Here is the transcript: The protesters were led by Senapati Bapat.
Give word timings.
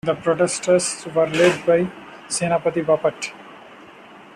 The 0.03 0.15
protesters 0.15 1.05
were 1.13 1.27
led 1.27 1.63
by 1.63 1.83
Senapati 2.27 2.83
Bapat. 2.83 3.31